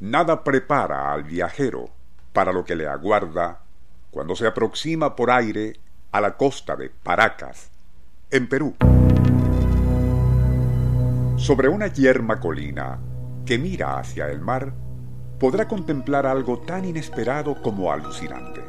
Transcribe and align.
Nada 0.00 0.42
prepara 0.42 1.12
al 1.12 1.24
viajero 1.24 1.90
para 2.32 2.54
lo 2.54 2.64
que 2.64 2.74
le 2.74 2.88
aguarda 2.88 3.60
cuando 4.10 4.34
se 4.34 4.46
aproxima 4.46 5.14
por 5.14 5.30
aire 5.30 5.78
a 6.10 6.22
la 6.22 6.38
costa 6.38 6.74
de 6.74 6.88
Paracas, 6.88 7.68
en 8.30 8.48
Perú. 8.48 8.74
Sobre 11.36 11.68
una 11.68 11.88
yerma 11.88 12.40
colina 12.40 12.98
que 13.44 13.58
mira 13.58 13.98
hacia 13.98 14.28
el 14.30 14.40
mar, 14.40 14.72
podrá 15.38 15.68
contemplar 15.68 16.26
algo 16.26 16.60
tan 16.60 16.86
inesperado 16.86 17.60
como 17.60 17.92
alucinante. 17.92 18.64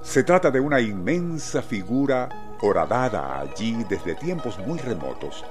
Se 0.00 0.22
trata 0.22 0.52
de 0.52 0.60
una 0.60 0.80
inmensa 0.80 1.60
figura 1.60 2.28
horadada 2.60 3.40
allí 3.40 3.84
desde 3.88 4.14
tiempos 4.14 4.60
muy 4.60 4.78
remotos 4.78 5.44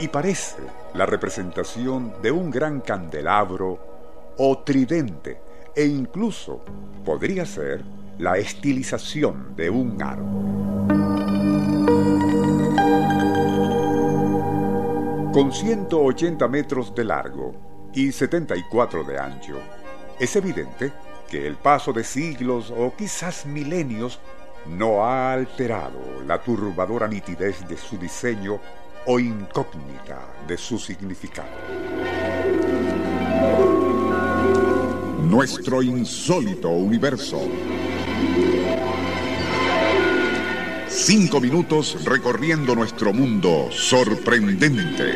y 0.00 0.08
parece 0.08 0.62
la 0.94 1.06
representación 1.06 2.20
de 2.22 2.32
un 2.32 2.50
gran 2.50 2.80
candelabro 2.80 3.95
o 4.38 4.58
tridente 4.58 5.40
e 5.74 5.84
incluso 5.84 6.64
podría 7.04 7.44
ser 7.44 7.84
la 8.18 8.38
estilización 8.38 9.54
de 9.54 9.70
un 9.70 10.02
árbol. 10.02 10.66
Con 15.32 15.52
180 15.52 16.48
metros 16.48 16.94
de 16.94 17.04
largo 17.04 17.54
y 17.92 18.10
74 18.10 19.04
de 19.04 19.18
ancho, 19.18 19.58
es 20.18 20.34
evidente 20.34 20.92
que 21.28 21.46
el 21.46 21.56
paso 21.56 21.92
de 21.92 22.04
siglos 22.04 22.72
o 22.74 22.94
quizás 22.96 23.44
milenios 23.44 24.18
no 24.66 25.04
ha 25.04 25.32
alterado 25.32 26.22
la 26.26 26.42
turbadora 26.42 27.06
nitidez 27.06 27.68
de 27.68 27.76
su 27.76 27.98
diseño 27.98 28.58
o 29.06 29.20
incógnita 29.20 30.20
de 30.46 30.56
su 30.56 30.78
significado. 30.78 32.15
Nuestro 35.26 35.82
insólito 35.82 36.70
universo. 36.70 37.40
Cinco 40.86 41.40
minutos 41.40 42.04
recorriendo 42.04 42.76
nuestro 42.76 43.12
mundo 43.12 43.66
sorprendente. 43.72 45.14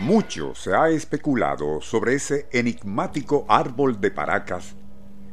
Mucho 0.00 0.54
se 0.54 0.74
ha 0.74 0.90
especulado 0.90 1.80
sobre 1.80 2.16
ese 2.16 2.46
enigmático 2.52 3.46
árbol 3.48 4.02
de 4.02 4.10
Paracas, 4.10 4.76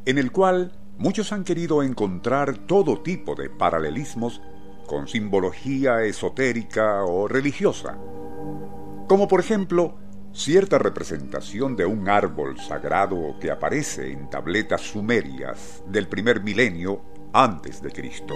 en 0.06 0.18
el 0.18 0.32
cual 0.32 0.72
muchos 0.98 1.34
han 1.34 1.44
querido 1.44 1.84
encontrar 1.84 2.58
todo 2.58 3.02
tipo 3.02 3.36
de 3.36 3.50
paralelismos 3.50 4.42
con 4.88 5.10
simbología 5.10 6.04
esotérica 6.04 7.04
o 7.04 7.28
religiosa, 7.28 7.98
como 9.10 9.28
por 9.28 9.42
ejemplo 9.42 10.01
cierta 10.34 10.78
representación 10.78 11.76
de 11.76 11.86
un 11.86 12.08
árbol 12.08 12.58
sagrado 12.60 13.36
que 13.40 13.52
aparece 13.52 14.12
en 14.12 14.30
tabletas 14.30 14.82
sumerias 14.82 15.84
del 15.88 16.08
primer 16.08 16.42
milenio 16.42 17.02
antes 17.34 17.82
de 17.82 17.92
Cristo. 17.92 18.34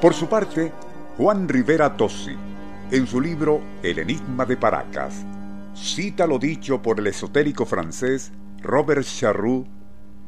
Por 0.00 0.14
su 0.14 0.28
parte, 0.28 0.72
Juan 1.16 1.48
Rivera 1.48 1.96
Tossi, 1.96 2.34
en 2.90 3.06
su 3.06 3.20
libro 3.20 3.60
El 3.82 3.98
Enigma 3.98 4.46
de 4.46 4.56
Paracas, 4.56 5.26
cita 5.74 6.26
lo 6.26 6.38
dicho 6.38 6.80
por 6.80 7.00
el 7.00 7.06
esotérico 7.06 7.66
francés 7.66 8.32
Robert 8.62 9.04
Charroux 9.04 9.66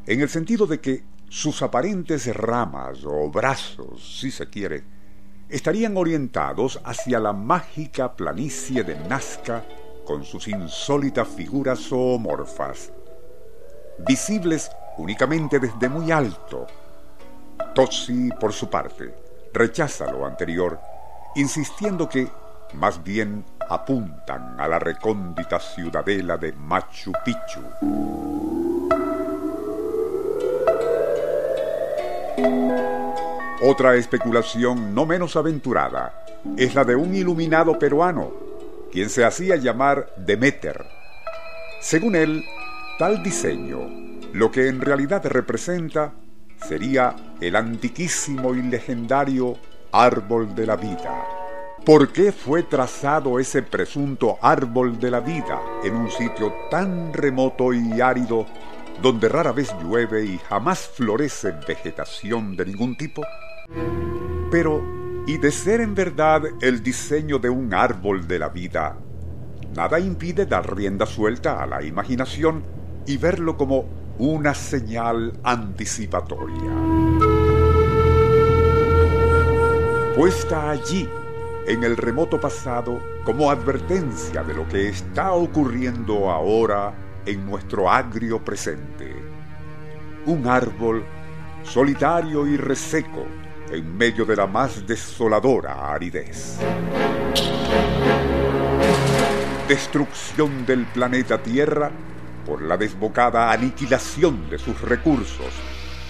en 0.07 0.21
el 0.21 0.29
sentido 0.29 0.67
de 0.67 0.81
que 0.81 1.05
sus 1.33 1.63
aparentes 1.63 2.27
ramas 2.37 3.05
o 3.07 3.31
brazos, 3.31 4.19
si 4.21 4.31
se 4.31 4.51
quiere, 4.51 4.85
estarían 5.49 5.97
orientados 5.97 6.79
hacia 6.85 7.19
la 7.19 7.33
mágica 7.33 8.13
planicie 8.13 8.85
de 8.85 8.97
Nazca 9.09 9.65
con 10.05 10.25
sus 10.25 10.47
insólitas 10.47 11.27
figuras 11.27 11.79
zoomorfas, 11.89 12.93
visibles 14.07 14.71
únicamente 14.99 15.59
desde 15.59 15.89
muy 15.89 16.13
alto. 16.13 16.67
Tossi, 17.75 18.29
por 18.39 18.53
su 18.53 18.69
parte, 18.69 19.15
rechaza 19.55 20.13
lo 20.13 20.27
anterior, 20.27 20.79
insistiendo 21.37 22.11
que 22.11 22.29
más 22.75 23.03
bien 23.03 23.43
apuntan 23.71 24.61
a 24.61 24.69
la 24.69 24.79
recóndita 24.79 25.59
ciudadela 25.59 26.37
de 26.37 26.53
Machu 26.53 27.11
Picchu. 27.25 27.63
Otra 33.65 33.95
especulación 33.95 34.95
no 34.95 35.07
menos 35.07 35.37
aventurada 35.37 36.25
es 36.57 36.75
la 36.75 36.85
de 36.85 36.97
un 36.97 37.15
iluminado 37.15 37.79
peruano, 37.79 38.33
quien 38.91 39.09
se 39.09 39.25
hacía 39.25 39.57
llamar 39.57 40.13
Demeter. 40.17 40.85
Según 41.81 42.17
él, 42.17 42.45
tal 42.99 43.23
diseño, 43.23 43.79
lo 44.33 44.51
que 44.51 44.69
en 44.69 44.81
realidad 44.81 45.25
representa, 45.27 46.13
sería 46.69 47.15
el 47.41 47.57
antiquísimo 47.57 48.55
y 48.55 48.63
legendario 48.63 49.57
árbol 49.93 50.55
de 50.55 50.67
la 50.67 50.77
vida. 50.77 51.25
¿Por 51.85 52.13
qué 52.13 52.33
fue 52.33 52.63
trazado 52.63 53.41
ese 53.41 53.63
presunto 53.63 54.39
árbol 54.41 55.01
de 55.01 55.11
la 55.11 55.21
vida 55.21 55.61
en 55.83 55.97
un 55.97 56.11
sitio 56.11 56.53
tan 56.71 57.13
remoto 57.13 57.73
y 57.73 58.01
árido 58.01 58.47
donde 59.01 59.29
rara 59.29 59.53
vez 59.53 59.75
llueve 59.83 60.25
y 60.25 60.39
jamás 60.39 60.81
florece 60.81 61.55
vegetación 61.67 62.57
de 62.57 62.67
ningún 62.67 62.97
tipo? 62.97 63.23
Pero, 64.51 64.83
¿y 65.27 65.39
de 65.39 65.51
ser 65.51 65.81
en 65.81 65.95
verdad 65.95 66.43
el 66.61 66.83
diseño 66.83 67.39
de 67.39 67.49
un 67.49 67.73
árbol 67.73 68.27
de 68.27 68.39
la 68.39 68.49
vida? 68.49 68.99
Nada 69.75 69.99
impide 69.99 70.45
dar 70.45 70.77
rienda 70.77 71.07
suelta 71.07 71.63
a 71.63 71.67
la 71.67 71.83
imaginación 71.83 72.63
y 73.07 73.17
verlo 73.17 73.57
como 73.57 73.87
una 74.19 74.55
señal 74.55 75.33
anticipatoria. 75.43 76.71
Puesta 80.15 80.71
allí, 80.71 81.09
en 81.67 81.85
el 81.85 81.97
remoto 81.97 82.39
pasado, 82.39 83.01
como 83.25 83.51
advertencia 83.51 84.43
de 84.43 84.53
lo 84.53 84.69
que 84.69 84.89
está 84.89 85.33
ocurriendo 85.33 86.31
ahora 86.31 86.93
en 87.27 87.47
nuestro 87.47 87.91
agrio 87.91 88.45
presente. 88.45 89.15
Un 90.27 90.47
árbol 90.47 91.05
solitario 91.63 92.47
y 92.47 92.57
reseco 92.57 93.27
en 93.71 93.97
medio 93.97 94.25
de 94.25 94.37
la 94.37 94.47
más 94.47 94.87
desoladora 94.87 95.93
aridez. 95.93 96.59
Destrucción 99.69 100.67
del 100.67 100.85
planeta 100.87 101.43
Tierra 101.43 101.91
por 102.45 102.61
la 102.61 102.77
desbocada 102.77 103.53
aniquilación 103.53 104.51
de 104.51 104.59
sus 104.59 104.81
recursos, 104.83 105.55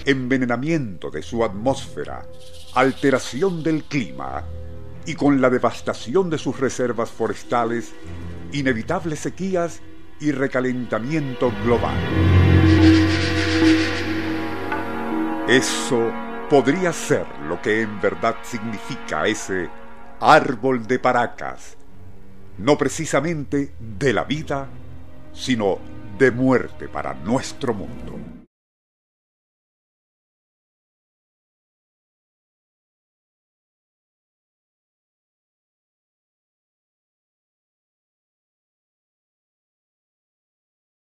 envenenamiento 0.05 1.09
de 1.09 1.21
su 1.21 1.45
atmósfera, 1.45 2.25
alteración 2.73 3.63
del 3.63 3.83
clima 3.83 4.43
y 5.05 5.13
con 5.13 5.39
la 5.39 5.49
devastación 5.49 6.29
de 6.29 6.37
sus 6.37 6.59
reservas 6.59 7.09
forestales, 7.11 7.93
inevitables 8.51 9.19
sequías 9.19 9.81
y 10.23 10.31
recalentamiento 10.31 11.51
global. 11.63 11.97
Eso 15.47 16.11
podría 16.49 16.93
ser 16.93 17.25
lo 17.47 17.61
que 17.61 17.81
en 17.81 17.99
verdad 17.99 18.37
significa 18.41 19.27
ese 19.27 19.69
árbol 20.21 20.87
de 20.87 20.99
Paracas, 20.99 21.77
no 22.57 22.77
precisamente 22.77 23.73
de 23.79 24.13
la 24.13 24.23
vida, 24.23 24.67
sino 25.33 25.79
de 26.17 26.31
muerte 26.31 26.87
para 26.87 27.13
nuestro 27.13 27.73
mundo. 27.73 28.22